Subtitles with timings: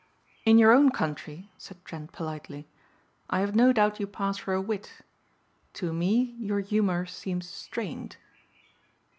[0.45, 2.67] "In your own country," said Trent politely,
[3.29, 4.91] "I have no doubt you pass for a wit.
[5.73, 8.17] To me your humor seems strained."